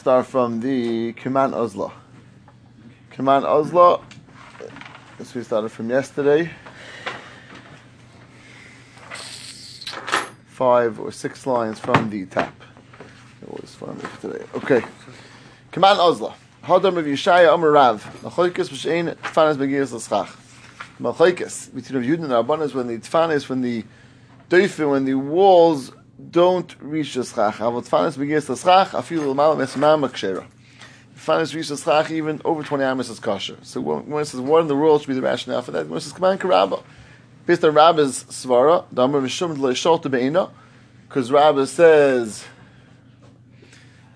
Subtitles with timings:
[0.00, 1.92] start from the Kiman Uzla.
[3.12, 4.02] Kiman Uzla,
[5.18, 6.50] this we started from yesterday.
[10.46, 12.54] Five or six lines from the top.
[13.42, 14.42] It was fun today.
[14.54, 14.80] Okay.
[15.70, 16.32] Kiman Uzla.
[16.64, 18.02] Hadam of Yeshaya Amar Rav.
[18.22, 20.34] Machoikis b'shein tfanas begiras l'schach.
[20.98, 23.84] Machoikis between Rav Yudin and Rabbanas when the tfanas when the
[24.48, 25.92] doifin when the walls
[26.30, 27.56] don't reach the schach.
[27.56, 30.46] Avot tfanas begiras l'schach afilu l'mal mesmam akshera.
[31.16, 33.56] Tfanas reach the schach even over twenty amas is kosher.
[33.62, 35.88] So when, it says what in the world should be the rationale for that?
[35.88, 36.82] When it says Kiman Karabba.
[37.46, 40.50] Based on Rabba's svara, Damar Mishum Leishalta Be'ina,
[41.08, 42.44] because Rabba says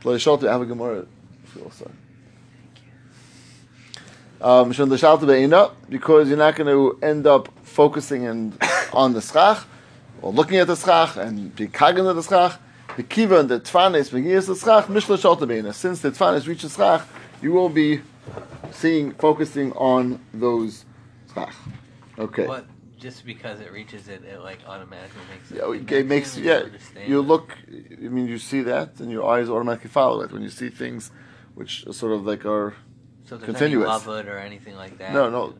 [0.03, 1.07] Leishalta have a Gemara.
[4.41, 4.69] Um,
[5.89, 8.59] because you're not going to end up focusing and
[8.93, 9.65] on the schach
[10.25, 12.59] or looking at the schach and being kagan of the schach.
[12.97, 16.71] The kiva and the tfanes begins the schach mishla shalta Since the tfanes reach the
[16.71, 17.07] schach,
[17.43, 18.01] you will be
[18.73, 20.87] seeing focusing on those
[21.35, 21.55] schach.
[22.19, 22.47] Okay.
[22.47, 22.65] But
[22.99, 25.91] just because it reaches it, it like automatically makes it.
[25.91, 26.63] Yeah, it makes yeah.
[27.07, 27.55] You look.
[27.69, 31.11] I mean, you see that, and your eyes automatically follow it when you see things
[31.55, 32.75] which sort of like are
[33.27, 33.63] so continuous.
[33.63, 35.13] Any love it or anything like that.
[35.13, 35.55] No, no.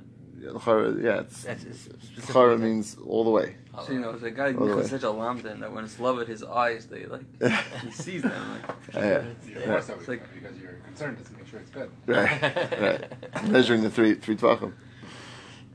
[0.45, 1.89] Yeah, it's,
[2.27, 3.57] chara means all the way.
[3.87, 6.43] So you know, the guy who's such a lamdan that when it's love at his
[6.43, 7.25] eyes, they like
[7.83, 8.33] he sees them.
[8.53, 9.59] Like, yeah, yeah.
[9.67, 9.77] yeah.
[9.77, 11.91] It's like because you're concerned to make sure it's good.
[12.07, 12.43] Right,
[12.81, 13.49] right.
[13.49, 14.75] Measuring the three three tvachim.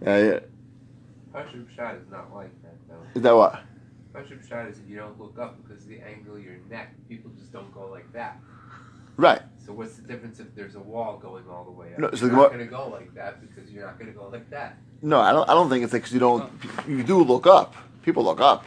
[0.02, 0.40] Yeah, yeah.
[1.34, 2.96] Pashut Pshat is not like that though.
[3.16, 3.62] Is that what?
[4.14, 6.94] Pashut Pshat is if you don't look up because of the angle of your neck,
[7.08, 8.40] people just don't go like that.
[9.18, 9.42] Right.
[9.70, 12.00] So what's the difference if there's a wall going all the way up?
[12.00, 14.28] No, so you're not going to go like that because you're not going to go
[14.28, 14.78] like that.
[15.04, 15.48] No, I don't.
[15.48, 16.52] I don't think it's because you don't.
[16.88, 17.76] You do look up.
[18.02, 18.66] People look up.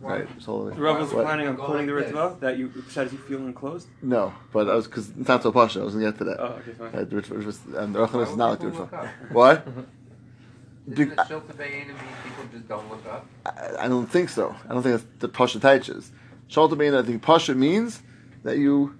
[0.00, 0.18] Why?
[0.18, 0.28] Right.
[0.38, 3.88] So, the Rav was planning on quoting the Ritva that you said you feel enclosed.
[4.02, 5.80] No, but I was because it's not so pasha.
[5.80, 6.40] I was going to get to that.
[6.40, 6.88] Oh, okay, fine.
[6.88, 9.32] Uh, the Ritva, and the Rachman is not like the Ritva.
[9.32, 9.66] What?
[10.92, 11.86] Isn't it Shilta mean
[12.22, 13.26] people just don't look up?
[13.46, 14.54] I, I, don't think so.
[14.68, 16.12] I don't think that's the pasha teaches.
[16.50, 18.02] Shalta I think pasha means
[18.42, 18.98] that you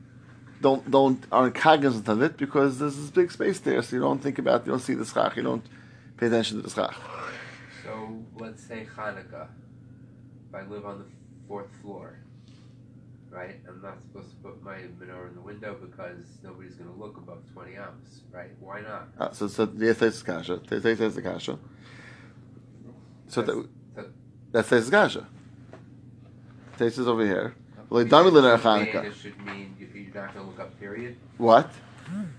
[0.61, 4.23] don't don't aren't cognizant of it because there's this big space there, so you don't
[4.23, 5.65] think about you don't see the schach, you don't
[6.17, 6.95] pay attention to the schach.
[7.85, 9.49] So let's say Hanukkah.
[10.49, 11.05] If I live on the
[11.47, 12.19] fourth floor,
[13.31, 13.61] right?
[13.69, 17.17] I'm not supposed to put my menorah in the window because nobody's going to look
[17.19, 18.51] above 20 amos, right?
[18.61, 19.09] Why not?
[19.19, 20.61] Ah, so so the says kasha.
[20.67, 21.59] The says the kasha.
[23.29, 23.67] So that
[24.53, 25.27] that says kasha.
[26.79, 27.55] Taste is over here.
[27.91, 29.15] Hanukkah.
[29.15, 30.79] should mean you're not going to look up.
[30.81, 31.17] Period.
[31.37, 31.71] What?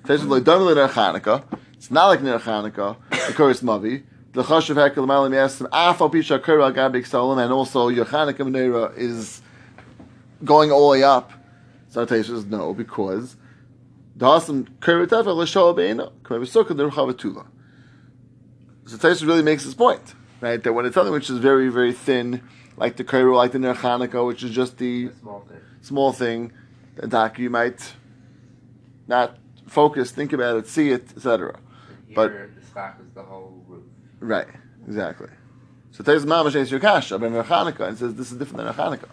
[0.05, 1.43] Taste like Hanukkah.
[1.73, 2.97] It's not like Ner Hanukkah.
[3.09, 4.03] The Koris Mavi.
[4.33, 8.95] The Chashav Hekel Malim Yasim Afal Pisha Kura Gabik Salam, and also your Hanukkah Menorah
[8.97, 9.41] is
[10.43, 11.31] going all the way up.
[11.89, 13.35] So Taisa says no because
[14.15, 17.47] the Hasam Kura Tefa L'Shol Beina K'mei B'Sukkah Neruchavatula.
[18.85, 20.61] So Taisa really makes this point, right?
[20.61, 22.43] That when it's something which is very very thin
[22.77, 26.53] like the Kairu, like the Ner Hanukkah, which is just the small thing, small thing
[26.95, 27.93] that you might
[29.07, 31.59] not focus, think about it, see it, etc.
[32.15, 33.83] But the stock is the whole roof.
[34.19, 34.47] Right,
[34.87, 35.29] exactly.
[35.91, 38.67] So Tez Mamash is your kasha, but Ner Hanukkah, and says this is different than
[38.67, 39.09] Ner Hanukkah.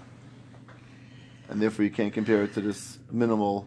[1.48, 3.66] And therefore you can't compare it to this minimal.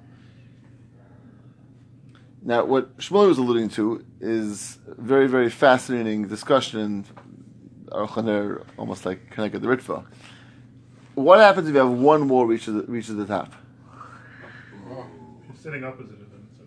[2.44, 7.06] Now, what Shmuel was alluding to is a very, very fascinating discussion
[7.92, 10.06] Aruch almost like connected the Ritva.
[11.16, 13.53] What happens if you have one wall reaches the, reaches the top?
[15.50, 16.62] If sitting opposite of them, it's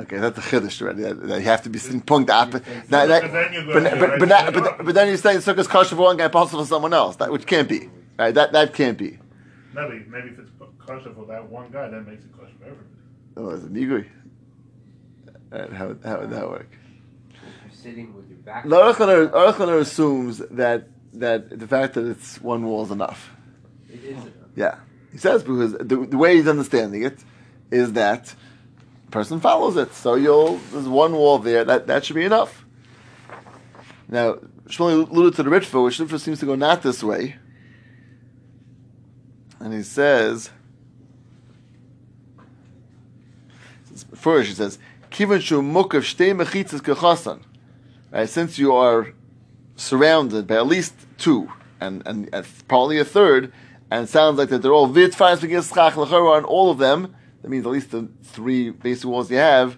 [0.00, 0.16] okay.
[0.16, 1.02] Okay, that's a chiddush already.
[1.02, 2.50] That, that you have to be sitting punkt up.
[2.50, 6.62] But, but, but, but, but, but, then you're saying sukkah's kosher for one guy, possible
[6.62, 7.16] for someone else.
[7.16, 7.88] That which can't be.
[8.18, 8.34] Right?
[8.34, 9.18] That that can't be.
[9.72, 12.88] Maybe maybe if it's kosher for that one guy, that makes it kosher for everybody.
[13.36, 14.06] Oh, is it migui?
[15.50, 16.68] Right, how how would that work?
[17.82, 18.68] Sitting with your back.
[18.68, 23.30] The assumes that that the fact that it's one wall is enough.
[23.92, 24.34] It is enough.
[24.56, 24.76] Yeah,
[25.12, 27.18] he says because the, the way he's understanding it
[27.70, 28.34] is that
[29.06, 29.94] the person follows it.
[29.94, 32.64] So you'll there's one wall there that that should be enough.
[34.08, 37.36] Now Shmuel alluded to the Ritva, which Ritva seems to go not this way,
[39.60, 40.50] and he says.
[44.14, 44.78] First, he says,
[45.10, 47.42] "Kivan shu mukav shtei mechitzas kechasan."
[48.10, 48.28] Right?
[48.28, 49.12] Since you are
[49.76, 52.28] surrounded by at least two and, and,
[52.66, 53.52] probably a third,
[53.90, 57.64] and sounds like that they're all vitfires against schach and all of them, that means
[57.64, 59.76] at least the three basic walls you have,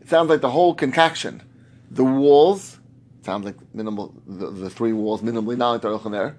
[0.00, 1.42] it sounds like the whole concoction,
[1.90, 2.78] the walls
[3.22, 4.14] sounds like minimal.
[4.26, 6.36] The, the three walls minimally, not like the there,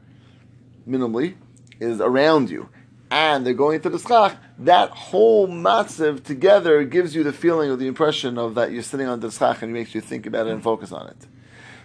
[0.88, 1.36] minimally
[1.80, 2.70] is around you,
[3.12, 4.38] and they're going to the schach.
[4.60, 9.08] That whole matziv together gives you the feeling or the impression of that you're sitting
[9.08, 11.28] on the schach, and it makes you think about it and focus on it.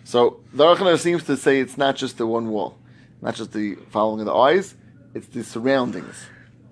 [0.04, 2.78] So the Aruch seems to say it's not just the one wall,
[3.20, 4.76] not just the following of the eyes,
[5.14, 6.14] it's the surroundings,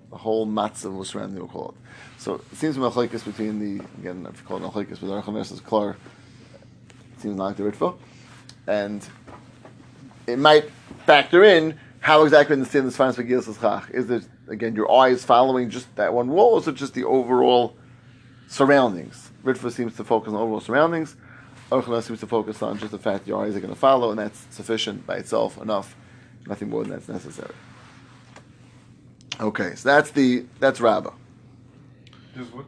[0.09, 1.39] the whole matzav was surrounding.
[1.39, 1.75] We'll call it.
[2.17, 5.51] So it seems a between the again, if you call it a but the Aruch
[5.51, 5.97] is klar.
[7.13, 7.97] It seems not like the Ritva,
[8.67, 9.05] and
[10.27, 10.69] it might
[11.05, 13.89] factor in how exactly understand this finance Megillas Chach?
[13.89, 17.03] Is it again your eyes following just that one wall, or is it just the
[17.03, 17.75] overall
[18.47, 19.31] surroundings?
[19.43, 21.15] Ritva seems to focus on overall surroundings.
[21.71, 24.19] Orchana seems to focus on just the fact your eyes are going to follow, and
[24.19, 25.95] that's sufficient by itself, enough.
[26.45, 27.55] Nothing more than that's necessary.
[29.39, 31.09] Okay, so that's the that's Rabbah.
[32.35, 32.67] Just what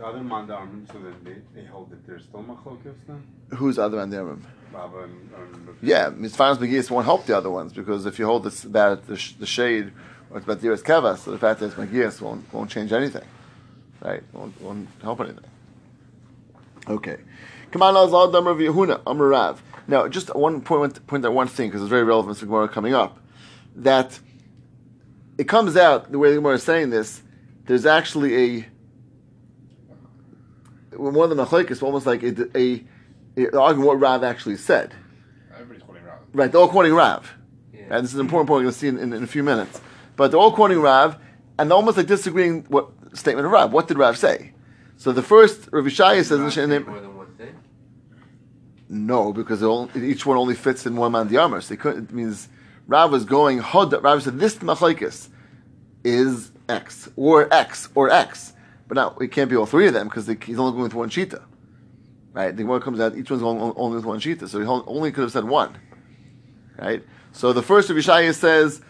[0.00, 3.22] the, the other mandarim, so that they, they hold that there's still machlokes then?
[3.56, 4.42] Who's other mandarim?
[4.72, 8.44] Baba and, and Yeah, Mitzvahs Megis won't help the other ones because if you hold
[8.44, 9.92] this about the, sh- the shade
[10.30, 13.24] or it's about Diras Kevas, so the fact that it's Megis won't, won't change anything.
[14.00, 14.22] Right?
[14.32, 15.44] Won't, won't help anything.
[16.86, 17.18] Okay.
[17.72, 19.62] Come on, Azal Damar Yehuna, Amar Rav.
[19.86, 22.94] Now, just one point, point out one thing because it's very relevant to Gemara coming
[22.94, 23.18] up.
[23.76, 24.18] That
[25.38, 27.22] it comes out, the way the Gemara is saying this,
[27.66, 28.66] there's actually a
[31.00, 32.84] more than a it's almost like a, a
[33.56, 34.94] arguing what Rav actually said.
[35.52, 36.18] Everybody's quoting Rav.
[36.32, 37.32] Right, they're all quoting Rav.
[37.72, 37.80] Yeah.
[37.90, 39.42] And this is an important point we're going to see in, in, in, a few
[39.42, 39.80] minutes.
[40.16, 41.16] But they're all quoting Rav,
[41.58, 43.72] and they're almost like disagreeing what statement of Rav.
[43.72, 44.52] What did Rav say?
[44.96, 47.54] So the first Rav Yishaya says, in, more than one thing.
[48.88, 51.60] no, because all, each one only fits in one man the armor.
[51.60, 52.48] So it means
[52.86, 55.28] Rav was going, Hod, Rav said, this machlaikis
[56.04, 58.52] is X, or X, or X.
[58.90, 61.10] But now, it can't be all three of them, because he's only going with one
[61.10, 61.40] shita.
[62.32, 62.56] Right?
[62.56, 65.20] The one comes out, each one's going only with one shita, so he only could
[65.22, 65.78] have said one.
[66.76, 67.04] Right?
[67.30, 68.80] So the first of Yishaya says,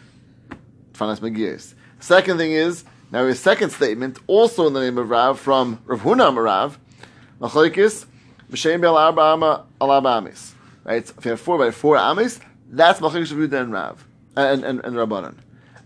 [0.95, 1.75] Fanas Megiyas.
[1.99, 6.01] Second thing is, now his second statement, also in the name of Rav, from Rav
[6.01, 6.79] Huna Rav,
[7.39, 8.07] Machlokes,
[8.51, 9.67] B'Shem Bel Arba Ama.
[10.83, 11.11] Right?
[11.11, 14.81] If you have four by four Amis, that's Machlokes Rav Yehuda and Rav, and, and,
[14.83, 15.35] and Rabbanan.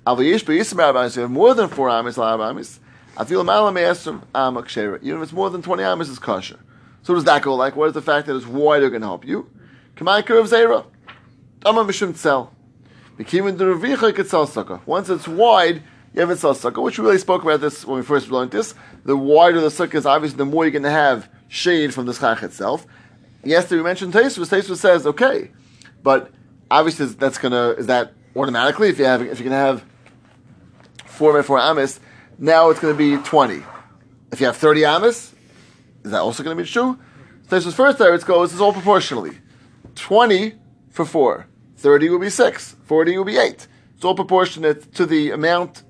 [0.06, 2.78] Avayish B'Yisrael Amis, if you have more than four Amis, Alaba Amis,
[3.20, 6.58] Even uh, if it's more than 20 Amis, it's kosher.
[7.02, 7.76] So does that go like?
[7.76, 9.50] What is the fact that it's wider going to help you?
[9.96, 10.84] Kamai Kurv Zera.
[11.64, 12.12] Amar Mishum
[14.46, 14.81] Sukkah.
[14.87, 15.82] Once it's wide,
[16.12, 18.75] you have a sukkah, which we really spoke about this when we first learned this.
[19.05, 22.14] The wider the sukkah is, obviously, the more you're going to have shade from the
[22.14, 22.87] schach itself.
[23.44, 24.49] Yesterday we mentioned Taisvus.
[24.49, 25.50] Taisvus says, okay,
[26.02, 26.31] but
[26.70, 29.84] obviously that's going to, is that automatically, if you have, if you can have
[31.05, 32.00] four by four amis,
[32.38, 33.62] now it's going to be 20.
[34.32, 35.32] If you have 30 amis,
[36.04, 36.98] is that also going to be true?
[37.48, 39.38] Taisvus first there, it goes, it's all proportionally.
[39.94, 40.54] 20
[40.90, 41.46] for 4.
[41.76, 42.76] 30 will be 6.
[42.84, 43.69] 40 will be 8.
[43.96, 45.82] It's all proportionate to the amount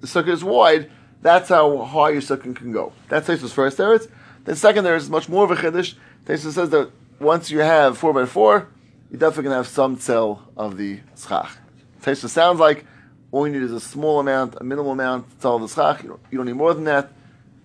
[0.00, 0.90] the sukkah is wide.
[1.22, 2.92] That's how high your sukkah can go.
[3.08, 3.98] That's Taisvus first there.
[4.44, 5.94] Then second there is much more of a chiddush.
[6.24, 8.68] Taisvus says that once you have 4 by 4,
[9.10, 11.56] you're definitely going to have some tzel of the schach.
[12.02, 12.86] Taisvus sounds like
[13.30, 15.98] all you need is a small amount, a minimal amount, tzel of the.
[16.02, 17.12] You don't, you don't need more than that.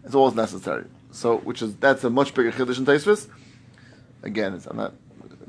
[0.04, 0.86] It's always necessary.
[1.12, 3.27] So, which is that's a much bigger chiddush in Taisvus.
[4.24, 4.94] Again, I'm not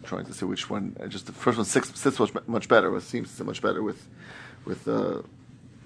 [0.04, 0.96] trying to say which one.
[1.00, 2.94] uh, Just the first one sits, sits much, much better.
[2.96, 4.06] It seems to sit much better with,
[4.64, 5.18] with uh,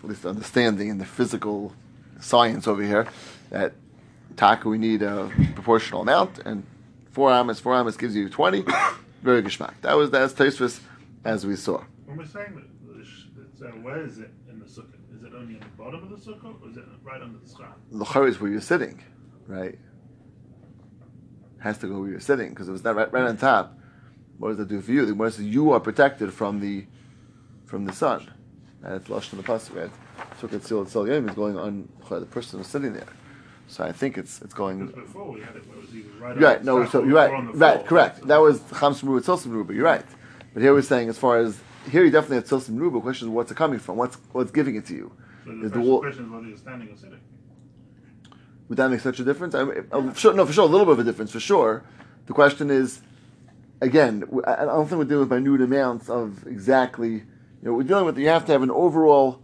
[0.02, 1.72] at least understanding and the physical
[2.20, 3.06] science over here.
[3.50, 3.72] That
[4.36, 6.64] taka we need a proportional amount, and
[7.12, 8.64] four amas, four amas gives you twenty.
[9.22, 9.74] Very geschmack.
[9.82, 10.80] That was that's Taisvus
[11.24, 11.82] as we saw.
[12.06, 12.64] When we're saying that,
[13.58, 14.94] the sh- it's, uh, where is it in the sukkah?
[15.16, 17.48] Is it only at the bottom of the sukkah, or is it right under the
[17.48, 17.76] schach?
[17.90, 19.02] The is where you're sitting,
[19.46, 19.78] right?
[21.60, 23.78] Has to go where you're sitting because if it's not right, right on top,
[24.38, 25.04] what does that do for you?
[25.04, 26.86] The Gemara says you are protected from the
[27.66, 28.32] from the sun.
[28.82, 29.90] And it's lush in the pasuk, right?
[30.38, 33.08] Sil sil yom is going on the person who's sitting there.
[33.66, 36.40] So I think it's it's going before we had it where it was either right
[36.40, 36.64] right.
[36.64, 37.54] No, so you're right.
[37.54, 38.26] Right, correct.
[38.26, 39.74] That was Chams Ruba, Tzilsim Ruba.
[39.74, 40.04] You're right.
[40.54, 43.00] But here we're saying, as far as here, you definitely have Tzilsim Ruba.
[43.00, 43.96] Question is, what's it coming from?
[43.96, 45.12] What's what's giving it to you?
[45.44, 47.20] So Is the the wall- question is whether you're standing or sitting.
[48.68, 49.54] Would that make such a difference?
[49.54, 51.84] I, I, sure, no, for sure, a little bit of a difference, for sure.
[52.26, 53.00] The question is,
[53.80, 57.12] again, I don't think we're dealing with minute amounts of exactly.
[57.12, 57.24] You
[57.62, 59.42] know, we're dealing with you have to have an overall.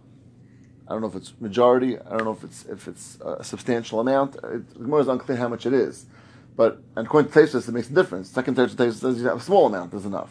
[0.86, 1.98] I don't know if it's majority.
[1.98, 4.36] I don't know if it's if it's a substantial amount.
[4.36, 6.04] It, the Gemara is unclear how much it is,
[6.54, 8.28] but and according to Tesis, it makes a difference.
[8.28, 10.30] Second Tesis says you have a small amount is enough.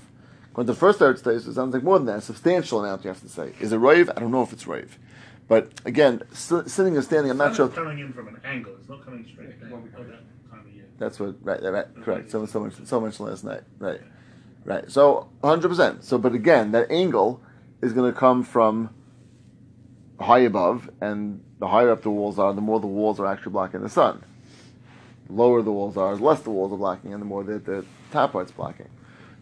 [0.53, 2.17] According to the first Tesis, it sounds like more than that.
[2.19, 3.53] A substantial amount you have to say.
[3.60, 4.07] Is it rave?
[4.15, 5.00] I don't know if it's rave.
[5.48, 7.69] But again, s- sitting or standing, I'm not It's sure.
[7.69, 8.74] coming in from an angle.
[8.79, 9.72] It's not coming straight down.
[9.91, 10.86] That time of year.
[11.00, 12.29] That's what right, right, correct.
[12.29, 14.00] So so much so much last night, right?
[14.63, 14.91] Right.
[14.91, 16.03] So 100%.
[16.03, 17.41] So, but again, that angle
[17.81, 18.91] is going to come from
[20.19, 23.53] high above, and the higher up the walls are, the more the walls are actually
[23.53, 24.24] blocking the sun.
[25.25, 27.57] The lower the walls are, the less the walls are blocking, and the more the,
[27.57, 28.88] the top part's blocking.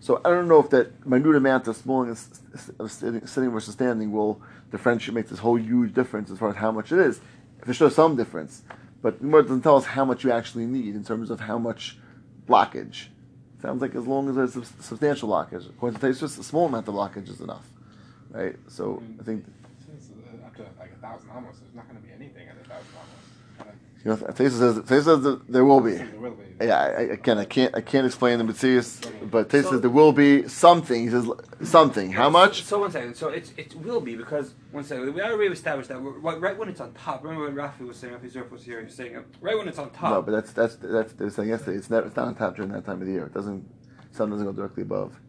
[0.01, 4.41] So I don't know if that minute amount of small of sitting, versus standing will
[4.71, 7.21] differentiate, make this whole huge difference as far as how much it is.
[7.61, 8.63] If it shows some difference,
[9.03, 11.99] but it doesn't tell us how much you actually need in terms of how much
[12.47, 13.09] blockage.
[13.61, 15.69] Sounds like as long as there's a substantial blockage.
[15.69, 17.69] According to Taisus, a small amount of blockage is enough,
[18.31, 18.55] right?
[18.69, 19.45] So I think
[19.85, 22.55] Since uh, up to like a thousand amos, there's not going to be anything at
[22.55, 22.89] a thousand
[23.59, 23.75] amos.
[24.03, 25.93] You know, Taisus says Taisus says that there will be.
[25.93, 26.43] There will be.
[26.65, 29.89] Yeah, I, I, again, I can't I can't explain the Matthias, but Taisus says there
[29.89, 31.03] will be something.
[31.03, 31.29] He says
[31.63, 32.11] something.
[32.11, 32.63] How much?
[32.63, 33.15] So, so one second.
[33.15, 35.13] So it's it will be because one second.
[35.13, 37.23] We already established that we're- right, right when it's on top.
[37.23, 39.67] Remember when Rafi was saying, Rafi Zerf was here, he was saying uh, right when
[39.67, 40.11] it's on top.
[40.11, 41.77] No, but that's that's that's they were saying yesterday.
[41.77, 43.25] It's never it's not on top during that time of the year.
[43.27, 43.67] It doesn't
[44.11, 45.19] sun doesn't go directly above.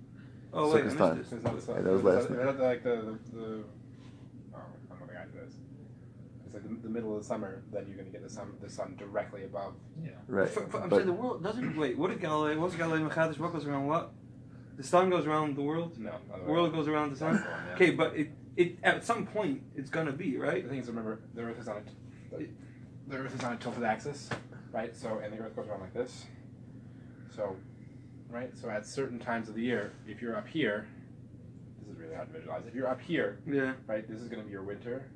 [0.54, 1.18] oh wait, I missed time.
[1.18, 1.28] this.
[1.30, 2.58] There's not- so- Yeah, that was last night.
[2.58, 3.64] Like the, the, the
[4.54, 5.54] oh, I don't know the guy to this.
[6.46, 8.52] It's like the, the middle of the summer, then you're going to get the sun,
[8.60, 9.74] the sun directly above.
[10.02, 10.10] Yeah.
[10.26, 10.48] Right.
[10.48, 11.96] For, for, I'm But- saying the world doesn't wait.
[11.98, 12.60] What did Galileo?
[12.60, 13.38] What's Galileo Machadish?
[13.38, 14.12] What goes around what?
[14.76, 15.98] The sun goes around the world.
[15.98, 16.14] No,
[16.44, 17.34] The world goes around the sun.
[17.34, 17.74] That's the one, yeah.
[17.74, 20.62] Okay, but it it at some point it's gonna be right.
[20.62, 22.48] The thing is, remember, the Earth is on a the,
[23.08, 24.30] the Earth is on a tilted axis,
[24.72, 24.96] right?
[24.96, 26.24] So, and the Earth goes around like this.
[27.36, 27.56] So,
[28.30, 28.50] right.
[28.56, 30.86] So, at certain times of the year, if you're up here,
[31.80, 32.62] this is really hard to visualize.
[32.66, 33.74] If you're up here, Yeah.
[33.86, 35.06] right, this is going to be your winter,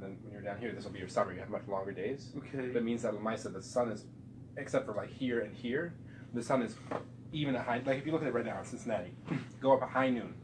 [0.00, 1.32] and then when you're down here, this will be your summer.
[1.32, 2.30] You have much longer days.
[2.36, 2.68] Okay.
[2.68, 4.04] That means that Lamaisa, the sun is,
[4.56, 5.94] except for like here and here,
[6.34, 6.76] the sun is
[7.32, 7.82] even at high.
[7.84, 9.12] Like if you look at it right now in Cincinnati,
[9.60, 10.34] go up at high noon,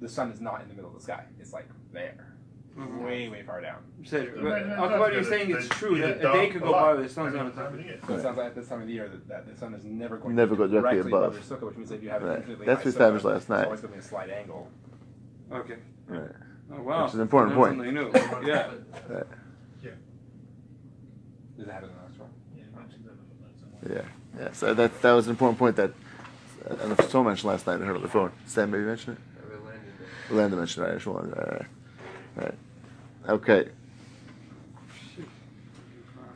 [0.00, 1.24] the sun is not in the middle of the sky.
[1.38, 2.34] It's like there,
[2.76, 3.04] Mhm.
[3.04, 3.82] way way far down.
[4.04, 6.94] So, Right, but, right, Uncle you're saying it's true that a day could go by
[6.94, 7.72] with the sun's not on the time top.
[7.74, 7.98] of the year.
[8.06, 9.84] So it sounds like at this time of the year that, that the sun is
[9.84, 11.34] never going Never to go directly directly above.
[11.34, 12.38] your sukkah, which means that if you have an Right.
[12.38, 13.58] infinitely That's high we established sukkah, last night.
[13.58, 14.70] It's always going to be a slight angle.
[15.52, 15.76] Okay.
[16.08, 16.30] Right.
[16.72, 17.04] Oh wow.
[17.04, 18.12] Which is an important Learned point.
[18.12, 18.48] Something new.
[18.48, 18.70] Yeah.
[19.08, 19.26] Right.
[21.56, 22.24] Does it have it in the?
[22.56, 24.04] Yeah, it that in the footnotes somewhere.
[24.34, 24.40] Yeah.
[24.40, 24.52] Yeah.
[24.52, 27.50] So that that was an important point that uh, I don't know if Tom mentioned
[27.50, 27.80] last night.
[27.80, 28.32] I heard on the phone.
[28.46, 29.42] Sam maybe you mentioned it.
[29.48, 30.36] Never landed there.
[30.36, 30.90] Orlando mentioned it.
[30.90, 31.00] Right.
[31.00, 31.22] Sure.
[31.22, 31.66] Right.
[32.36, 32.44] Right.
[32.44, 32.54] right.
[33.28, 33.68] Okay.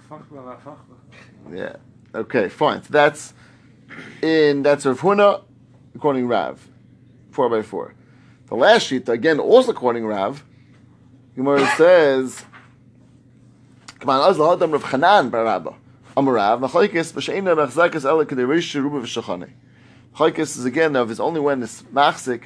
[0.08, 0.86] Fuck, fuck, fuck.
[1.52, 1.76] Yeah.
[2.14, 2.48] Okay.
[2.48, 2.84] Fine.
[2.84, 3.34] So that's
[4.22, 5.42] in that's Rav Huna
[5.96, 6.68] according Rav,
[7.32, 7.94] four by four.
[8.46, 10.44] The last sheet again also according Rav.
[11.34, 12.44] Gemara says,
[13.98, 15.74] "Come on, Azal Adam Rav Chanan bar Rabba."
[16.16, 19.50] Amarav Machlekes b'sheina machzakas ela kedei reish ruba v'shachane.
[20.14, 22.44] Machlekes is again of is only when this machzik.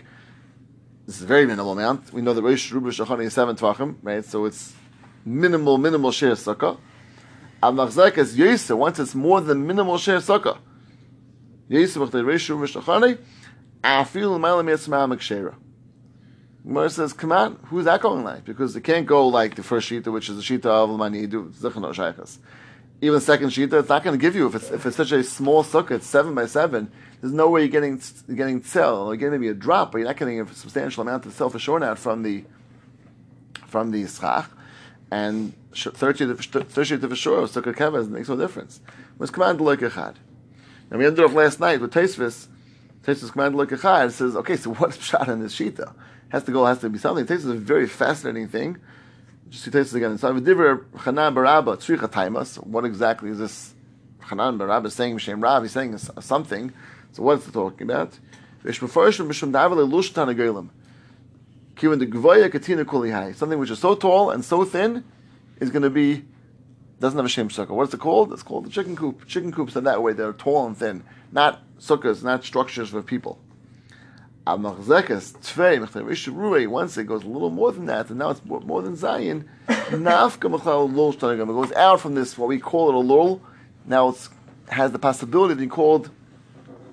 [1.06, 2.12] This is very minimal amount.
[2.12, 4.24] We know that reish ruba v'shachane is seven tvachim, right?
[4.24, 4.72] So it's
[5.24, 6.78] minimal, minimal share sukkah.
[7.62, 10.56] Al machzakas yisa once it's more than minimal share sukkah.
[11.68, 13.18] Yisa b'chdei reish ruba v'shachane.
[13.84, 15.54] Afil l'mayla mitzvah mekshera.
[16.64, 18.44] Gemara says, "Come on, who's that going like?
[18.44, 21.94] Because it can't go like the first shita, which is the shita of Manidu Zechano
[21.94, 22.38] Shaychas.
[23.00, 25.12] Even the second shita, it's not going to give you if it's if it's such
[25.12, 26.90] a small sukkah, it's seven by seven.
[27.20, 28.00] There's no way you're getting
[28.34, 29.06] getting tzel.
[29.06, 31.58] You're getting maybe a drop, but you're not getting a substantial amount of tzel for
[31.58, 32.44] sure now from the
[33.66, 34.50] from the schach.
[35.10, 38.80] And third shita, for sure, sukkah kevaz makes no difference.
[39.18, 40.16] Was command look echad.
[40.90, 42.48] And we ended off last night with Taisvis.
[43.02, 44.08] Taisvis command look echad.
[44.08, 45.92] It says, okay, so what's shot in this shita?
[46.30, 47.26] Has to go, has to be something.
[47.26, 48.78] Taisvis is a very fascinating thing.
[49.48, 50.18] Just see Taisvis again.
[50.18, 52.64] So Diver Chanan Barabba Tzricha Taimas.
[52.64, 53.74] What exactly is this
[54.22, 55.16] Chanan Barabba saying?
[55.16, 56.72] Mishem Rav, he's saying something.
[57.12, 58.18] So what is it talking about?
[58.62, 58.88] Something
[63.58, 65.04] which is so tall and so thin
[65.60, 66.24] is going to be
[67.00, 67.70] doesn't have a shem sukkah.
[67.70, 68.32] What's it called?
[68.32, 69.26] It's called the chicken coop.
[69.26, 70.12] Chicken coops are that way.
[70.12, 73.38] They're tall and thin, not sukkahs, not structures for people.
[74.46, 76.66] Al machzekas tvei mechtav ishrui.
[76.66, 79.44] Once it goes a little more than that, and now it's more, more than zayin.
[79.68, 81.42] Nafka mechal lul shtanagam.
[81.42, 83.42] It goes out from this what we call it a lul.
[83.84, 84.28] Now it
[84.68, 86.10] has the possibility of being called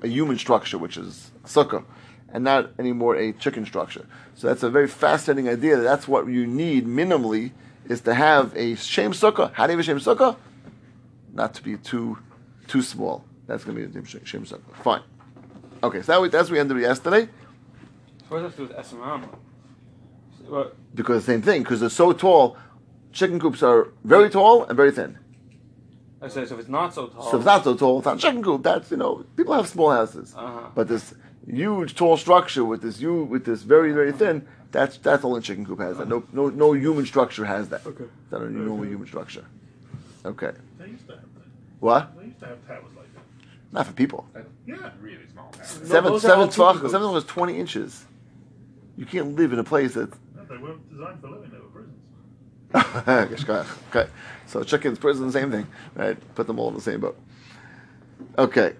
[0.01, 1.83] a human structure, which is sukkah,
[2.29, 4.05] and not anymore a chicken structure.
[4.35, 5.77] So that's a very fascinating idea.
[5.77, 7.51] That that's what you need minimally
[7.85, 9.53] is to have a shem sukkah.
[9.53, 10.35] How do you have a shem sukkah?
[11.33, 12.17] Not to be too
[12.67, 13.23] too small.
[13.47, 14.75] That's going to be a shem sukkah.
[14.83, 15.01] Fine.
[15.83, 17.25] Okay, so that we, that's what we ended with yesterday.
[17.25, 19.29] So what does that have to do with SMM?
[20.47, 20.75] What?
[20.95, 22.57] Because the same thing, because they're so tall,
[23.11, 25.17] chicken coops are very tall and very thin.
[26.21, 27.21] I say so if it's not so tall.
[27.23, 28.63] So if it's not so tall, it's not a chicken coop.
[28.63, 30.69] That's you know, people have small houses, Uh-huh.
[30.73, 31.13] but this
[31.45, 35.65] huge tall structure with this you with this very very thin, that's that's only chicken
[35.65, 36.07] coop has that.
[36.07, 37.85] No no no human structure has that.
[37.85, 38.05] Okay.
[38.31, 39.45] Not a normal human structure.
[40.25, 40.51] Okay.
[40.79, 41.45] They used to have that.
[41.81, 42.17] What?
[42.17, 43.23] They used to have towers like that.
[43.71, 44.25] Not for people.
[44.65, 44.89] Yeah.
[45.01, 45.26] Really small.
[45.63, 48.05] Seven those are seven all seven tvach is twenty inches.
[48.95, 50.11] You can't live in a place that.
[50.35, 51.51] No, they weren't designed for living.
[51.51, 51.65] They were
[52.73, 53.73] prisons.
[53.95, 54.09] okay,
[54.47, 56.17] so chickens, prison, same thing, right?
[56.35, 57.17] Put them all in the same boat.
[58.37, 58.73] Okay,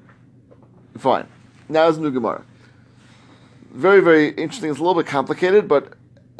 [0.98, 1.28] fine.
[1.70, 2.44] Now is new Gemara.
[3.72, 4.70] Very, very interesting.
[4.70, 5.94] It's a little bit complicated, but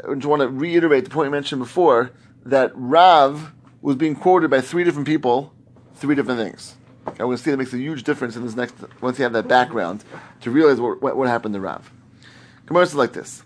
[0.08, 2.12] I just want to reiterate the point I mentioned before
[2.46, 5.54] that Rav was being quoted by three different people,
[5.96, 6.77] three different things.
[7.20, 9.34] We're going to see that makes a huge difference in this next, once you have
[9.34, 10.04] that background,
[10.42, 11.92] to realize what, what, what happened to Rav.
[12.68, 13.44] Gemara says like this.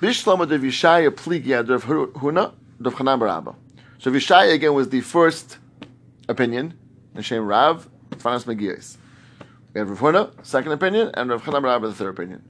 [0.00, 3.54] Bishlama de Vishaya Pligia de Huna de Chanan.
[3.98, 5.58] So Vishaya again was the first
[6.28, 6.74] opinion,
[7.14, 8.96] Hashem Rav, Fanas Megiyos.
[9.72, 12.42] We have Rav Huna, second opinion, and Rav Chanan Barabba, the third opinion.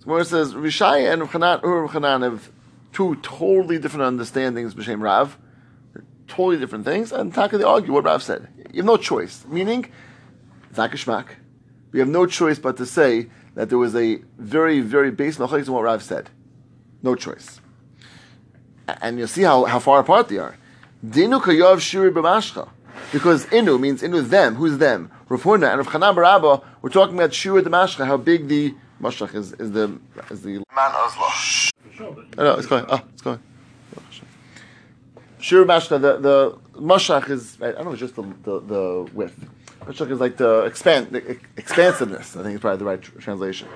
[0.00, 2.50] So Gemara says Vishaya and Rav Chanan, Rav Chanan have
[2.92, 5.38] two totally different understandings of Hashem Rav.
[6.26, 8.48] Totally different things, and Taka they argue what Rav said.
[8.74, 9.46] You have no choice.
[9.48, 9.90] Meaning,
[10.74, 11.26] Zakashmak.
[11.92, 15.66] We have no choice but to say that there was a very, very base machlekes
[15.66, 16.30] in what Rav said.
[17.02, 17.60] No choice.
[18.86, 20.56] And you'll see how, how far apart they are.
[21.04, 22.68] Dinu kayov shiri b'mashcha.
[23.12, 24.56] Because inu means inu them.
[24.56, 25.10] Who's them?
[25.28, 26.64] Rav Huna and Rav Chanan Barabba.
[26.82, 28.06] We're talking about shiri b'mashcha.
[28.06, 29.98] How big the mashach is, is the
[30.30, 30.92] is the man
[31.98, 32.12] sure.
[32.12, 32.84] But No, it's going.
[32.88, 33.40] Oh, it's going.
[35.40, 39.48] Shir Mashka, the, the Mashach is, I don't know, it's just the, the, the width.
[39.84, 43.68] Mashach is like the, expand, the expansiveness, I think is probably the right tr- translation.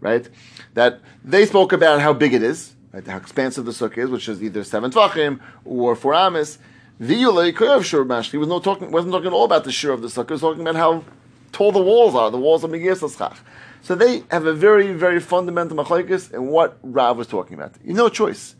[0.00, 0.28] Right?
[0.74, 3.06] That they spoke about how big it is, right?
[3.06, 6.58] how expansive the sukkah is, which is either seven tvachim or four amis.
[7.00, 8.32] V'yulei koyav Shir Mashka.
[8.32, 10.32] He was not talking, wasn't talking at all about the shir of the sukkah, he
[10.34, 11.04] was talking about how
[11.52, 13.36] tall the walls are, the walls of Megillas Eschach.
[13.82, 17.74] So they have a very, very fundamental machlekes in what Rav was talking about.
[17.84, 18.54] You no choice.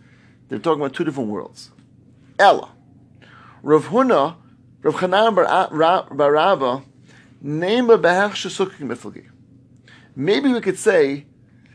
[0.48, 1.70] They're talking about two different worlds.
[2.38, 2.72] Ella.
[3.62, 4.36] Rav Huna,
[4.82, 5.34] Rav Chanan
[6.16, 6.82] bar Ra-
[7.40, 7.82] Maybe
[10.52, 11.26] we could say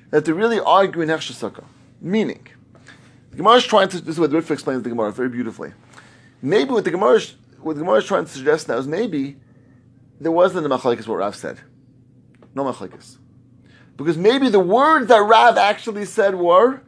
[0.09, 1.63] that they're really arguing hech shesukah.
[2.01, 2.45] Meaning,
[3.31, 5.73] the Gemara is trying to, this is what the Ritva explains the Gemara very beautifully.
[6.41, 9.37] Maybe what the Gemara is, what the Gemara is trying to suggest now is maybe
[10.19, 11.59] there wasn't a machlekes what Rav said.
[12.53, 13.17] No machlekes.
[13.95, 16.81] Because maybe the words that Rav actually said were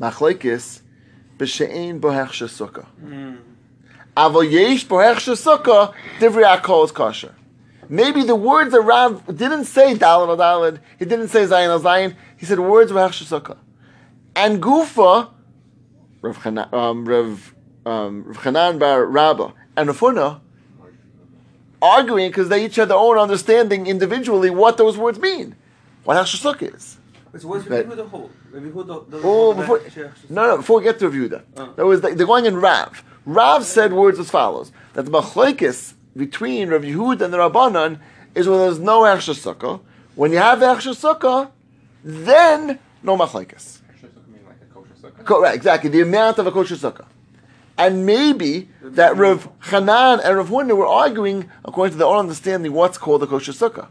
[0.00, 0.82] machlekes
[1.36, 2.86] b'she'ein bohech shesukah.
[3.02, 3.36] Avol hmm.
[6.92, 7.34] Kosher.
[7.90, 11.80] Maybe the words that Rav didn't say dalad al dalad, he didn't say zayin al
[11.80, 13.56] zayin, he said words bohech shesukah.
[14.36, 15.30] And Gufa,
[16.20, 17.54] Rav Chanan, um, Rav,
[17.86, 20.40] um, Rav Chanan bar Rabba, and Rav Huna,
[21.80, 25.56] arguing because they each had their own understanding individually what those words mean.
[26.04, 26.98] What Hashasuk is.
[27.38, 27.66] So what's.
[27.66, 28.32] Rabbi hold?
[28.50, 29.80] Rabbi Yehuda Oh, before,
[30.28, 31.42] no, no, before we get to Revuda.
[31.56, 31.72] Oh.
[31.76, 33.02] That was, they're going in Rav.
[33.28, 38.00] Rav said words as follows, that the machlekes between Rav Yehud and the Rabbanan
[38.34, 39.80] is when there's no Hashasukah.
[40.14, 41.50] When you have Hashasukah,
[42.02, 43.80] then no machlekes.
[44.00, 45.24] Sukkah like a kosher sukkah?
[45.26, 45.90] Co- Right, exactly.
[45.90, 47.04] The amount of a kosher sukkah.
[47.76, 52.72] And maybe that Rav Hanan and Rav Huna were arguing, according to their own understanding,
[52.72, 53.88] what's called a kosher sukkah.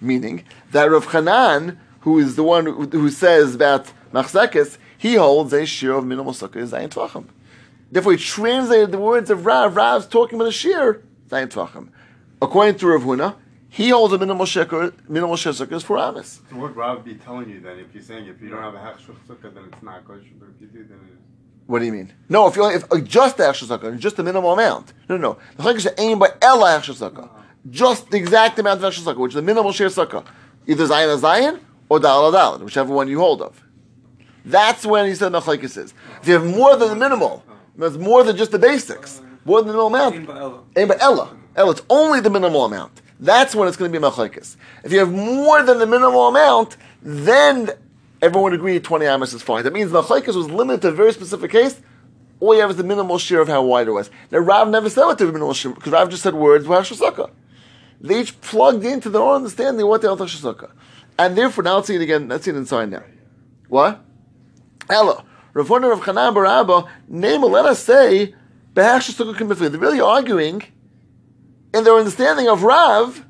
[0.00, 5.52] Meaning that Rav Hanan, who is the one who, who says about machzekes, he holds
[5.52, 7.26] a shir of minimal sukkah is zayin tvachim.
[7.94, 9.76] Therefore, he translated the words of Rav.
[9.76, 10.98] Rav's talking about a zayin
[11.30, 11.90] tvachim.
[12.42, 13.36] According to Rav Huna,
[13.68, 16.40] he holds a minimal shir, minimal is four amis.
[16.50, 17.78] So what Rav be telling you then?
[17.78, 20.26] If you're saying if you don't have a sukkah, then it's not kosher.
[20.40, 21.18] But if you do, then it is.
[21.66, 22.12] What do you mean?
[22.28, 24.92] No, if you only, if uh, just the extra sukkah, just the minimal amount.
[25.08, 25.38] No, no, no.
[25.56, 27.30] The chayk is aimed by ella extra sukkah,
[27.70, 30.26] just the exact amount of extra sukkah, which is the minimal share sukkah,
[30.66, 33.62] either zayin a zayin or dal a dal, whichever one you hold of.
[34.44, 35.94] That's when he said the machlekes is.
[36.20, 37.44] If you have more than the minimal,
[37.76, 40.64] that's more than just the basics, more than the minimal amount.
[40.76, 40.88] Aim.
[40.88, 43.02] By ella, ella, it's only the minimal amount.
[43.20, 44.56] That's when it's going to be machlekes.
[44.82, 47.70] If you have more than the minimal amount, then
[48.20, 49.64] everyone would agree 20 amas is fine.
[49.64, 51.80] That means machlekes was limited to a very specific case.
[52.40, 54.10] All you have is the minimal share of how wide it was.
[54.30, 57.30] Now Rav never said what the minimal share because Rav just said words sukkah.
[58.00, 60.68] They each plugged into their own understanding what the al
[61.16, 62.28] and therefore now let's see it again.
[62.28, 63.04] Let's see it inside now.
[63.68, 64.04] What?
[64.90, 65.24] Ella.
[65.54, 68.34] Rav Huna Rav Chanan Barabba, name let us say.
[68.74, 70.62] They're really arguing
[71.72, 73.24] in their understanding of Rav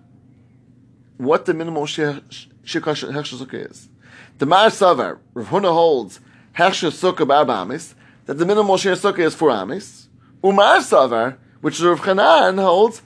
[1.18, 2.16] what the minimal Hechsher
[2.64, 3.90] Sukkah is.
[4.38, 6.20] The Mar Savar, Rav Huna holds
[6.56, 7.92] Hechsher Sukkah Barbamis,
[8.24, 10.08] that the minimal shir Sukkah is four Amis.
[10.42, 13.02] Umar Savar, which is Rav Chanan holds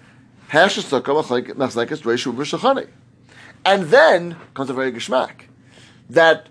[0.49, 2.87] Hechsher Sukkah Machzekes Reishu V'Shachani.
[3.65, 5.49] And then comes a very geschmack
[6.09, 6.51] that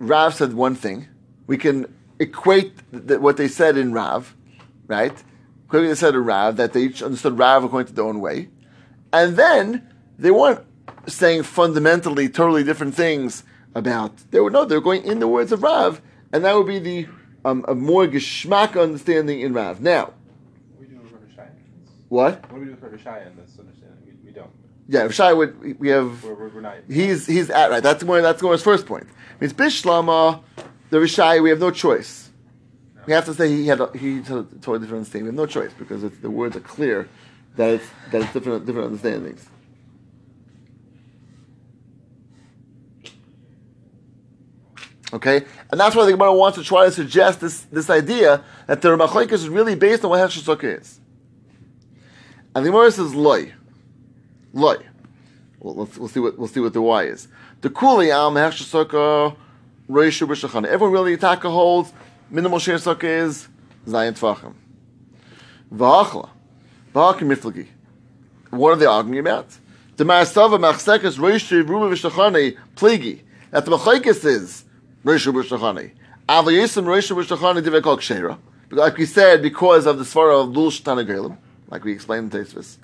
[0.00, 1.06] Rav said one thing.
[1.46, 4.34] We can equate th- what they said in Rav,
[4.86, 5.12] right?
[5.66, 8.48] Equate they said in Rav, that they each understood Rav according to their own way.
[9.12, 10.64] And then they weren't
[11.06, 14.12] saying fundamentally totally different things about.
[14.30, 16.00] They were no, they were going in the words of Rav,
[16.32, 17.06] and that would be the
[17.44, 19.80] um, a more geschmack understanding in Rav.
[19.80, 20.12] Now,
[20.76, 21.10] What do we do with
[22.08, 22.50] what?
[22.50, 23.98] What do we do with Shai in this understanding?
[24.04, 24.50] We, we don't.
[24.88, 26.76] Yeah, Shai would we have We're, we're, we're not.
[26.88, 27.82] he's he's at right.
[27.82, 29.06] That's where that's Gomer's first point.
[29.40, 30.42] Means Bishlama,
[30.90, 32.30] the Rishai, we have no choice.
[33.06, 35.24] We have to say he had a, he had a totally different understanding.
[35.24, 37.08] We have no choice because the words are clear
[37.56, 39.48] that it's that it's different different understandings.
[45.12, 48.82] Okay, and that's why the Gemara wants to try to suggest this, this idea that
[48.82, 51.00] the Ramachlik is really based on what Hechsher is.
[52.54, 53.52] And the Gemara says loy,
[54.52, 54.78] loy.
[55.60, 57.28] Well, let's, we'll see what we'll see what the why is.
[57.60, 59.36] The Kuli um, am Hechsher Sukkah
[59.88, 60.66] Reishu B'Shachan.
[60.66, 61.92] Everyone really Taka holds
[62.28, 63.46] minimal share Sukkah is
[63.86, 64.54] Zayin Tvachim.
[65.72, 66.28] V'Achla
[66.92, 67.68] V'Hakim Miflagi.
[68.50, 69.46] What are they arguing about?
[69.96, 73.22] The Ma'asava Machsekas Reishu Ruba V'Shachani Pligi.
[73.52, 74.64] That the Machlekes is
[75.04, 75.92] Reishu B'Shachani.
[76.28, 78.38] Av Yisim Reishu B'Shachani Divek Kol Kshera.
[78.72, 82.78] Like we said, because of the Svara of Lul Shtanagelim, like we explained in Tesvis.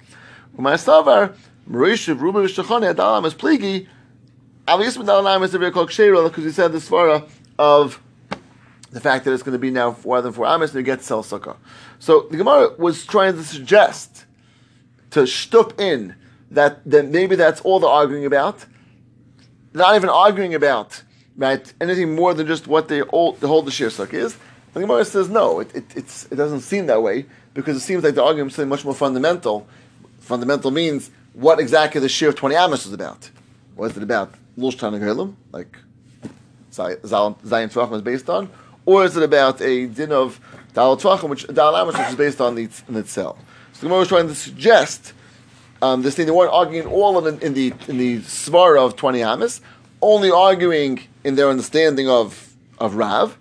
[0.56, 1.34] U'Ma'asavar
[1.68, 3.88] Reishu Ruba V'Shachani Adalam is Pligi.
[4.68, 8.00] Av Yisim Adalam is Divek Kol Kshera because he said the Svara of
[8.92, 11.00] the fact that it's going to be now more than four amas and you get
[11.00, 11.56] to sell sukkah.
[11.98, 14.24] So the Gemara was trying to suggest
[15.10, 16.14] to shtup in
[16.52, 18.64] that, that maybe that's all they're arguing about.
[19.74, 21.02] Not even arguing about
[21.36, 24.36] right anything more than just what they all the whole the shir sukkah is.
[24.74, 28.14] The Gemara says no, it, it, it doesn't seem that way because it seems like
[28.14, 29.66] the argument is something much more fundamental.
[30.20, 33.28] Fundamental means what exactly the shir of 20 amas is about.
[33.74, 34.34] What is it about?
[34.58, 35.76] Tanagelim, like
[36.72, 38.50] Zion Tvachim is based on,
[38.86, 40.40] or is it about a din of
[40.74, 43.38] Dal which Dal which is based on the in itself?
[43.72, 45.12] So the Gemara was trying to suggest
[45.80, 46.26] um, this thing.
[46.26, 49.60] They weren't arguing all in, in the in the svara of twenty amis,
[50.00, 53.38] only arguing in their understanding of of Rav.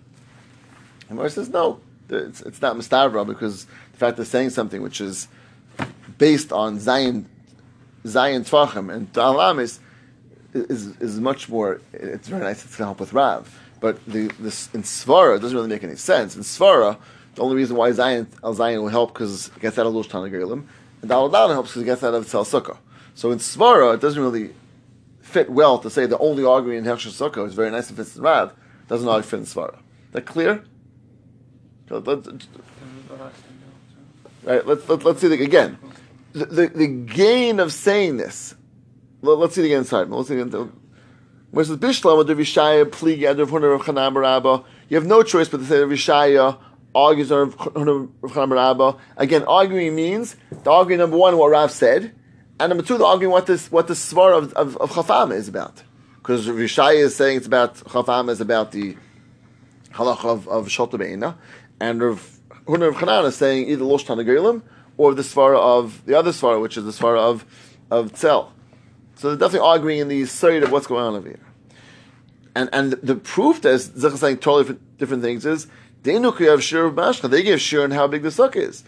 [1.09, 5.01] And Gemara says no, it's, it's not Mistavra because the fact they're saying something which
[5.01, 5.27] is
[6.17, 7.29] based on Zion
[8.05, 9.79] Zion Tvachim and Dal Amis
[10.53, 11.81] is, is much more.
[11.93, 12.63] It's very nice.
[12.63, 13.59] It's going to help with Rav.
[13.79, 16.35] But the this in Svara doesn't really make any sense.
[16.35, 16.97] In Svara,
[17.35, 20.07] the only reason why Zion Al Zion will help because it gets out of Lush
[20.07, 20.65] Tanagelim,
[21.01, 22.77] and Dal Dal helps because it gets out of Tzal Sukkah.
[23.15, 24.53] So in Svara, it doesn't really
[25.21, 28.15] fit well to say the only arguing in Hechsher Sukkah is very nice if it's
[28.15, 28.53] in Rav.
[28.87, 29.79] Doesn't always fit in Svara.
[30.11, 30.63] That clear?
[31.89, 32.27] So let's,
[34.43, 35.77] right, let's, let, let's see again.
[36.33, 38.55] The, the, the gain of saying this.
[39.21, 40.09] Let, us see it again inside.
[40.09, 40.71] Let's see it again.
[41.51, 44.63] Where it says Bishlam the Vishaya pligi ad Rav Huna Rav Chanam Rabba.
[44.89, 46.57] You have no choice but to say the Vishaya
[46.95, 47.53] argues on
[48.21, 48.97] Rav Rabba.
[49.17, 52.15] Again, arguing means the arguing number one what Rav said,
[52.59, 55.49] and number two the arguing what this what the svar of of, of Chafam is
[55.49, 55.83] about.
[56.17, 58.95] Because Vishaya is saying it's about Chafam is about the
[59.91, 61.35] halach of of Beina,
[61.81, 64.09] and Rav Huna Rav Chanam is saying either Losh
[64.97, 67.45] or the svara of the other svara, which is the svara of
[67.89, 68.53] of Tzel.
[69.21, 71.39] So they're definitely arguing in the side of what's going on over here.
[72.55, 75.67] And and the proof that Zech is saying totally different, different things is
[76.01, 77.29] they have shir of mashcha.
[77.29, 78.83] They give shir on how big the sukkah is.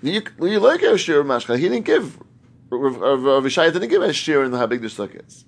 [0.00, 1.58] You, like have shir of mashcha.
[1.58, 2.16] He didn't give.
[2.70, 5.44] Rav didn't give a shir on how big the sukkah is.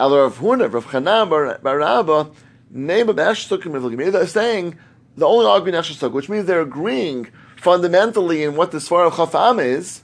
[0.00, 2.30] Al Rav Huna, Rav Chanam Bar Rabba,
[2.70, 4.78] name of Ash Sukkah Maybe they're saying
[5.18, 9.12] the only argument Ash Sukkah, which means they're agreeing fundamentally in what the Svar of
[9.12, 10.00] Chafam is,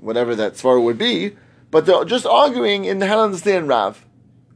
[0.00, 1.36] whatever that Svar would be,
[1.74, 4.06] but they're just arguing in how to understand Rav.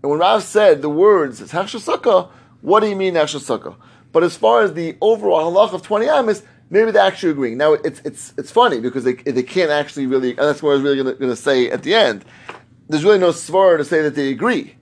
[0.05, 3.75] And when Rav said the words, it's Hechsher what do you mean Hechsher
[4.13, 7.59] But as far as the overall halach of 20 amis, maybe they're actually agreeing.
[7.59, 10.75] Now, it's, it's, it's funny because they, they can't actually really, and that's what I
[10.75, 12.25] was really going to say at the end.
[12.89, 14.77] There's really no svara to say that they agree.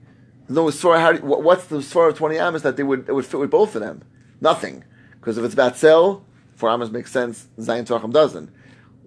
[0.47, 3.09] There's no svara, how do you, what's the svara of 20 amis that they would,
[3.09, 4.03] it would fit with both of them?
[4.41, 4.83] Nothing.
[5.19, 6.21] Because if it's Batzel,
[6.53, 8.51] for amis makes sense, Zayin Tvachim doesn't.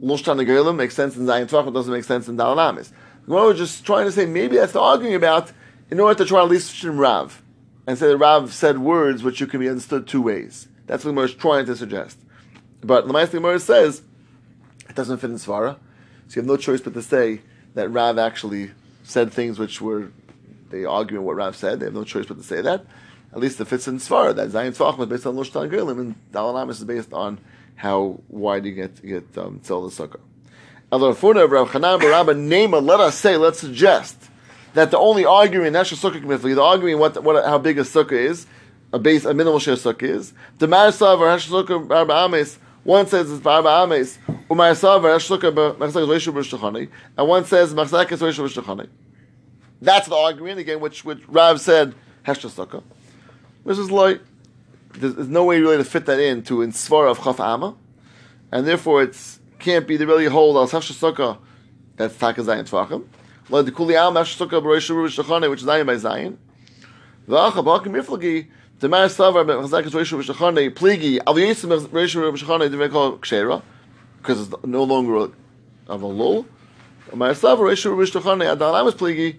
[0.02, 2.92] Lushtan makes sense in Zayin Tvachim, doesn't make sense in Dalan Amis.
[3.26, 5.52] Gemara was just trying to say maybe that's the arguing about
[5.90, 7.42] in order to try to at least shim Rav
[7.86, 10.68] and say that Rav said words which you can be understood two ways.
[10.86, 12.18] That's what Gemara is trying to suggest.
[12.82, 14.02] But Ma'aseh Gemara says
[14.88, 15.76] it doesn't fit in Svara,
[16.28, 17.42] so you have no choice but to say
[17.74, 20.10] that Rav actually said things which were
[20.70, 21.80] they arguing what Rav said.
[21.80, 22.86] They have no choice but to say that.
[23.32, 24.34] At least it fits in Svara.
[24.34, 27.38] That Zayin Tzvachim is based on Lushtan Gerlim, and Dalan Amis is based on
[27.76, 30.20] how wide you get get um, Tzel the Sukkah.
[30.92, 34.16] Elorfuna of Rav Chanan Barabba Nema, let us say, let's suggest
[34.74, 38.12] that the only arguing in Nesha Sukkah the arguing what, what how big a sukkah
[38.12, 38.46] is,
[38.92, 43.06] a base, a minimal share sukkah is, the Marasav or Nesha Sukkah Barba Ames, one
[43.06, 48.88] says it's Barba Ames, Rashluka Machzak Reishu B'Shtachani, and one says is Reishu B'Shtachani.
[49.82, 51.94] That's the argument again, which which Rav said
[52.26, 52.82] Heshta Sukkah.
[53.64, 54.20] This is like
[54.94, 57.76] there's, no way really to fit that in to in Svara of Chaf Amma,
[58.50, 61.38] and therefore it's can't be the really hold al Heshta Sukkah.
[61.96, 63.04] That's Taka Zayin Tvachim.
[63.48, 66.36] Like the Kuli Am Heshta Sukkah B'Reishu B'Shtachani, which is Zayin by Zayin.
[67.28, 68.48] V'acha B'Akim Miflagi.
[68.78, 70.70] The Ma'asavar Machzak is Reishu B'Shtachani.
[70.70, 72.70] Pligi Al Yisim Reishu B'Shtachani.
[72.70, 73.62] They call Kshera
[74.18, 75.30] because it's no longer
[75.88, 76.46] of a lull.
[77.12, 79.38] My slaver Rishu Rishtachane Adalam is pligi.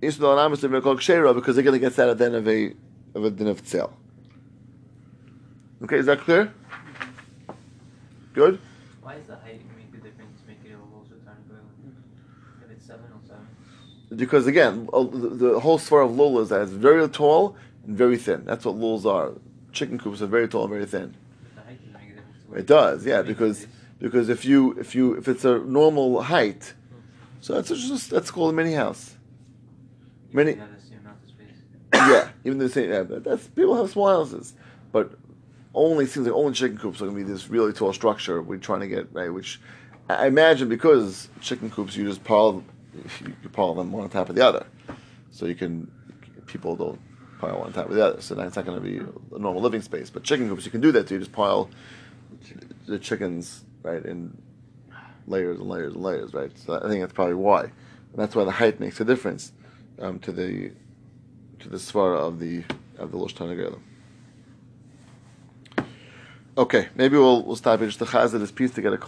[0.00, 2.24] Is the Adalam is the called Kshera because they're going to get that at the
[2.24, 2.74] end of a
[3.14, 3.92] of a din of tzel.
[5.84, 6.52] Okay, is that clear?
[8.32, 8.58] Good.
[9.04, 10.40] Why is the height make the difference?
[10.48, 11.36] Make it a so tiny,
[12.64, 13.46] if it's seven or seven.
[14.16, 17.54] Because again, the, the whole svar of lul is that it's very tall
[17.86, 18.46] and very thin.
[18.46, 19.32] That's what lulls are.
[19.72, 21.14] Chicken coops are very tall and very thin.
[21.54, 22.50] The height doesn't make a difference.
[22.50, 23.66] to It does, yeah, because
[23.98, 26.72] because if you if you if it's a normal height,
[27.42, 29.16] so that's just that's called a mini house.
[30.30, 31.58] You many- have the same amount of space.
[31.92, 32.88] yeah, even the same.
[32.88, 34.54] Yeah, that's people have small houses,
[34.92, 35.12] but
[35.74, 38.58] only seems like only chicken coops are going to be this really tall structure we're
[38.58, 39.32] trying to get right.
[39.32, 39.60] Which
[40.08, 42.62] I imagine because chicken coops you just pile
[42.94, 44.66] you, pile them one on top of the other,
[45.30, 45.90] so you can
[46.46, 47.00] people don't
[47.40, 48.20] pile one on top of the other.
[48.20, 50.10] So that's not going to be a normal living space.
[50.10, 51.08] But chicken coops you can do that.
[51.08, 51.70] So you just pile
[52.86, 54.36] the chickens right in
[55.26, 56.56] layers and layers and layers, right?
[56.58, 59.52] So I think that's probably why, and that's why the height makes a difference
[59.98, 60.72] um, to the
[61.60, 62.64] to the svara of the
[62.98, 63.78] of the Lush Tanagela.
[66.56, 67.98] Okay, maybe we'll we'll stop here just
[68.40, 68.98] this piece to get a